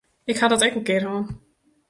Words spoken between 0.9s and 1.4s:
hân.